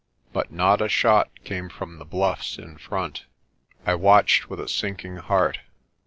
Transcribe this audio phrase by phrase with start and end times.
[0.33, 3.25] But not a shot came from the bluffs in front.
[3.85, 5.59] I watched with a sinking heart.